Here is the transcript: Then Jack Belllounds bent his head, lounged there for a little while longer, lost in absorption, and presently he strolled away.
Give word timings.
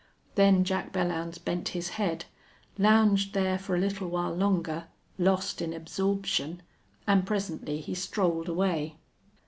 Then 0.33 0.63
Jack 0.63 0.91
Belllounds 0.91 1.37
bent 1.37 1.67
his 1.77 1.89
head, 1.89 2.25
lounged 2.79 3.35
there 3.35 3.59
for 3.59 3.75
a 3.75 3.79
little 3.79 4.07
while 4.09 4.33
longer, 4.33 4.85
lost 5.19 5.61
in 5.61 5.73
absorption, 5.73 6.63
and 7.05 7.23
presently 7.23 7.79
he 7.81 7.93
strolled 7.93 8.49
away. 8.49 8.95